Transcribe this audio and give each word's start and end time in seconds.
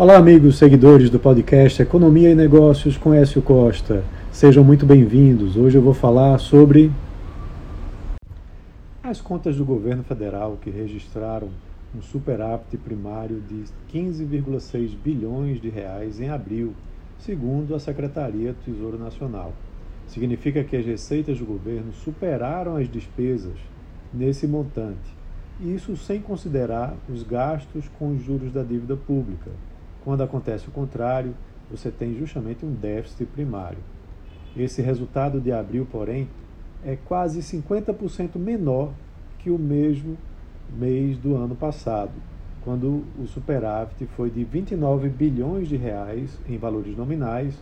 Olá, 0.00 0.16
amigos 0.16 0.56
seguidores 0.56 1.10
do 1.10 1.18
podcast 1.18 1.82
Economia 1.82 2.30
e 2.30 2.34
Negócios 2.34 2.96
com 2.96 3.12
Écio 3.12 3.42
Costa. 3.42 4.02
Sejam 4.32 4.64
muito 4.64 4.86
bem-vindos. 4.86 5.58
Hoje 5.58 5.76
eu 5.76 5.82
vou 5.82 5.92
falar 5.92 6.38
sobre 6.38 6.90
as 9.02 9.20
contas 9.20 9.56
do 9.56 9.64
governo 9.66 10.02
federal 10.02 10.56
que 10.58 10.70
registraram 10.70 11.50
um 11.94 12.00
superávit 12.00 12.78
primário 12.78 13.42
de 13.46 13.64
15,6 13.92 14.96
bilhões 15.04 15.60
de 15.60 15.68
reais 15.68 16.18
em 16.18 16.30
abril, 16.30 16.72
segundo 17.18 17.74
a 17.74 17.78
Secretaria 17.78 18.54
do 18.54 18.72
Tesouro 18.72 18.98
Nacional. 18.98 19.52
Significa 20.06 20.64
que 20.64 20.78
as 20.78 20.86
receitas 20.86 21.38
do 21.38 21.44
governo 21.44 21.92
superaram 21.92 22.76
as 22.76 22.90
despesas 22.90 23.58
nesse 24.14 24.46
montante. 24.46 25.14
Isso 25.60 25.94
sem 25.94 26.22
considerar 26.22 26.96
os 27.06 27.22
gastos 27.22 27.84
com 27.98 28.14
os 28.14 28.24
juros 28.24 28.50
da 28.50 28.62
dívida 28.62 28.96
pública, 28.96 29.50
quando 30.04 30.22
acontece 30.22 30.68
o 30.68 30.70
contrário, 30.70 31.34
você 31.70 31.90
tem 31.90 32.16
justamente 32.16 32.64
um 32.64 32.72
déficit 32.72 33.26
primário. 33.26 33.78
Esse 34.56 34.82
resultado 34.82 35.40
de 35.40 35.52
abril, 35.52 35.86
porém, 35.90 36.28
é 36.84 36.96
quase 36.96 37.40
50% 37.40 38.36
menor 38.36 38.92
que 39.38 39.50
o 39.50 39.58
mesmo 39.58 40.16
mês 40.72 41.18
do 41.18 41.36
ano 41.36 41.54
passado, 41.54 42.12
quando 42.64 43.04
o 43.18 43.26
superávit 43.26 44.06
foi 44.16 44.30
de 44.30 44.44
29 44.44 45.08
bilhões 45.08 45.68
de 45.68 45.76
reais 45.76 46.38
em 46.48 46.58
valores 46.58 46.96
nominais 46.96 47.58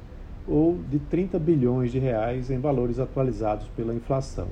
ou 0.46 0.78
de 0.90 0.98
30 0.98 1.38
bilhões 1.38 1.92
de 1.92 1.98
reais 1.98 2.50
em 2.50 2.58
valores 2.58 2.98
atualizados 2.98 3.68
pela 3.76 3.94
inflação. 3.94 4.48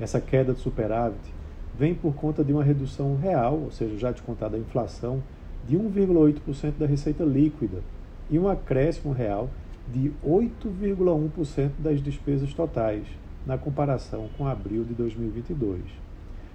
Essa 0.00 0.20
queda 0.20 0.52
do 0.52 0.58
superávit 0.58 1.32
vem 1.78 1.94
por 1.94 2.14
conta 2.14 2.42
de 2.42 2.52
uma 2.52 2.64
redução 2.64 3.16
real, 3.16 3.54
ou 3.54 3.70
seja, 3.70 3.96
já 3.96 4.10
descontada 4.10 4.56
a 4.56 4.60
inflação, 4.60 5.22
de 5.66 5.76
1,8% 5.76 6.74
da 6.78 6.86
receita 6.86 7.24
líquida 7.24 7.82
e 8.30 8.38
um 8.38 8.48
acréscimo 8.48 9.12
real 9.12 9.50
de 9.92 10.12
8,1% 10.24 11.70
das 11.78 12.00
despesas 12.00 12.52
totais, 12.52 13.06
na 13.46 13.56
comparação 13.56 14.28
com 14.36 14.46
abril 14.46 14.84
de 14.84 14.92
2022. 14.94 15.80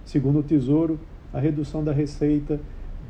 Segundo 0.03 0.39
o 0.39 0.43
Tesouro, 0.43 0.99
a 1.33 1.39
redução 1.39 1.83
da 1.83 1.93
receita 1.93 2.59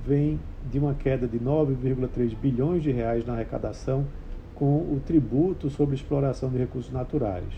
vem 0.06 0.40
de 0.70 0.78
uma 0.78 0.94
queda 0.94 1.28
de 1.28 1.40
9,3 1.40 2.36
bilhões 2.40 2.84
de 2.84 2.92
reais 2.92 3.25
na 3.25 3.34
arrecadação 3.34 4.06
com 4.53 4.78
o 4.78 5.02
tributo 5.06 5.70
sobre 5.72 5.95
exploração 5.95 6.50
de 6.50 6.58
recursos 6.58 6.92
naturais. 6.92 7.52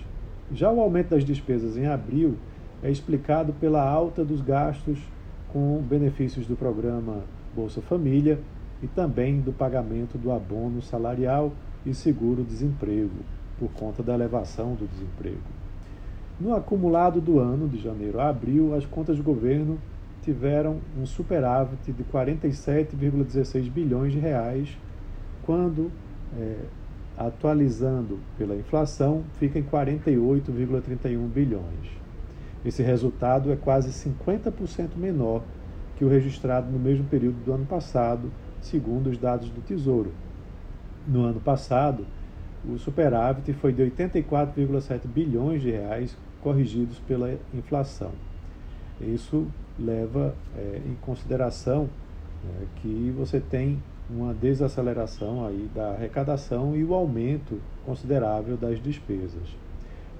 Já 0.53 0.71
o 0.71 0.79
aumento 0.79 1.09
das 1.09 1.25
despesas 1.25 1.75
em 1.75 1.85
abril 1.85 2.35
é 2.81 2.89
explicado 2.89 3.51
pela 3.53 3.85
alta 3.85 4.23
dos 4.23 4.39
gastos 4.39 4.97
com 5.51 5.81
benefícios 5.81 6.47
do 6.47 6.55
programa 6.55 7.23
Bolsa 7.55 7.81
Família 7.81 8.39
e 8.81 8.87
também 8.87 9.39
do 9.39 9.53
pagamento 9.53 10.17
do 10.17 10.31
abono 10.31 10.81
salarial 10.81 11.53
e 11.85 11.93
seguro-desemprego, 11.93 13.11
por 13.59 13.71
conta 13.71 14.03
da 14.03 14.13
elevação 14.13 14.75
do 14.75 14.87
desemprego. 14.87 15.39
No 16.39 16.55
acumulado 16.55 17.21
do 17.21 17.39
ano, 17.39 17.67
de 17.67 17.79
janeiro 17.79 18.19
a 18.19 18.29
abril, 18.29 18.75
as 18.75 18.85
contas 18.85 19.17
do 19.17 19.23
governo 19.23 19.77
tiveram 20.21 20.77
um 20.99 21.05
superávit 21.05 21.91
de 21.91 22.03
47,16 22.03 23.69
bilhões 23.69 24.11
de 24.11 24.19
reais, 24.19 24.77
quando, 25.45 25.91
é, 26.37 26.55
atualizando 27.17 28.19
pela 28.37 28.55
inflação, 28.55 29.23
fica 29.37 29.59
em 29.59 29.63
48,31 29.63 31.27
bilhões. 31.27 32.03
Esse 32.65 32.81
resultado 32.81 33.51
é 33.51 33.55
quase 33.55 33.89
50% 33.89 34.95
menor 34.95 35.43
que 36.03 36.05
o 36.05 36.09
registrado 36.09 36.69
no 36.69 36.77
mesmo 36.77 37.05
período 37.05 37.37
do 37.45 37.53
ano 37.53 37.65
passado, 37.65 38.29
segundo 38.61 39.07
os 39.07 39.17
dados 39.17 39.49
do 39.49 39.61
Tesouro. 39.61 40.11
No 41.07 41.23
ano 41.23 41.39
passado, 41.39 42.05
o 42.67 42.77
superávit 42.77 43.53
foi 43.53 43.71
de 43.71 43.83
84,7 43.83 45.07
bilhões 45.07 45.61
de 45.61 45.71
reais, 45.71 46.17
corrigidos 46.41 46.99
pela 47.07 47.33
inflação. 47.53 48.11
Isso 48.99 49.47
leva 49.79 50.35
é, 50.57 50.81
em 50.85 50.93
consideração 50.95 51.89
é, 52.43 52.65
que 52.81 53.13
você 53.17 53.39
tem 53.39 53.81
uma 54.09 54.33
desaceleração 54.33 55.45
aí 55.45 55.69
da 55.73 55.91
arrecadação 55.91 56.75
e 56.75 56.83
o 56.83 56.93
aumento 56.93 57.61
considerável 57.85 58.57
das 58.57 58.81
despesas. 58.83 59.55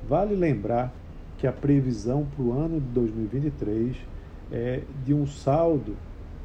Vale 0.08 0.34
lembrar 0.34 0.94
que 1.38 1.46
a 1.46 1.52
previsão 1.52 2.26
para 2.36 2.44
o 2.44 2.54
ano 2.54 2.80
de 2.80 2.88
2023 2.88 4.13
é, 4.54 4.82
de 5.04 5.14
um 5.14 5.26
saldo 5.26 5.96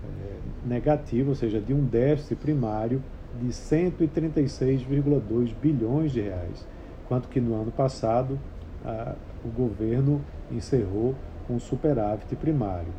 é, 0.02 0.66
negativo, 0.66 1.30
ou 1.30 1.34
seja, 1.34 1.60
de 1.60 1.74
um 1.74 1.84
déficit 1.84 2.36
primário 2.36 3.02
de 3.40 3.48
136,2 3.48 5.52
bilhões 5.60 6.12
de 6.12 6.22
reais, 6.22 6.66
enquanto 7.04 7.28
que 7.28 7.40
no 7.40 7.54
ano 7.54 7.70
passado 7.70 8.38
a, 8.84 9.14
o 9.44 9.48
governo 9.48 10.20
encerrou 10.50 11.14
com 11.46 11.60
superávit 11.60 12.34
primário. 12.36 12.92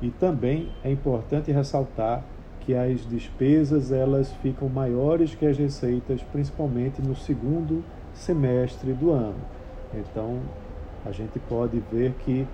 E 0.00 0.10
também 0.10 0.70
é 0.82 0.90
importante 0.90 1.52
ressaltar 1.52 2.24
que 2.60 2.74
as 2.74 3.06
despesas 3.06 3.92
elas 3.92 4.32
ficam 4.42 4.68
maiores 4.68 5.34
que 5.34 5.46
as 5.46 5.56
receitas, 5.56 6.20
principalmente 6.32 7.00
no 7.00 7.14
segundo 7.14 7.84
semestre 8.12 8.92
do 8.92 9.12
ano. 9.12 9.40
Então, 9.94 10.40
a 11.04 11.12
gente 11.12 11.38
pode 11.38 11.78
ver 11.92 12.12
que 12.24 12.46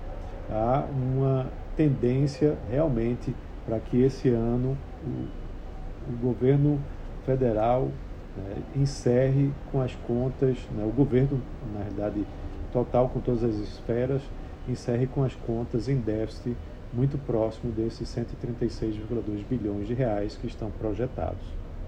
há 0.49 0.85
uma 0.91 1.47
tendência 1.75 2.57
realmente 2.69 3.35
para 3.65 3.79
que 3.79 4.01
esse 4.01 4.29
ano 4.29 4.77
o, 5.05 6.11
o 6.11 6.17
governo 6.21 6.79
federal 7.25 7.89
né, 8.35 8.55
encerre 8.75 9.51
com 9.71 9.81
as 9.81 9.95
contas, 9.95 10.57
né, 10.75 10.83
o 10.85 10.91
governo, 10.91 11.41
na 11.73 11.79
realidade, 11.79 12.25
total 12.71 13.09
com 13.09 13.19
todas 13.19 13.43
as 13.43 13.55
esferas, 13.55 14.21
encerre 14.67 15.07
com 15.07 15.23
as 15.23 15.35
contas 15.35 15.87
em 15.87 15.97
déficit 15.97 16.55
muito 16.91 17.17
próximo 17.17 17.71
desses 17.71 18.07
136,2 18.07 19.43
bilhões 19.49 19.87
de 19.87 19.93
reais 19.93 20.37
que 20.37 20.47
estão 20.47 20.69
projetados. 20.71 21.43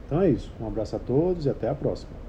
Então 0.05 0.21
é 0.21 0.29
isso. 0.29 0.51
Um 0.59 0.67
abraço 0.67 0.95
a 0.95 0.99
todos 0.99 1.45
e 1.45 1.49
até 1.49 1.69
a 1.69 1.75
próxima. 1.75 2.24